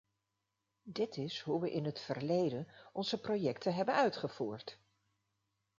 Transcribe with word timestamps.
Dit 0.89 1.17
is 1.17 1.39
hoe 1.41 1.61
we 1.61 1.71
in 1.71 1.85
het 1.85 1.99
verleden 1.99 2.67
onze 2.93 3.19
projecten 3.21 3.73
hebben 3.75 3.95
uitgevoerd. 3.95 4.79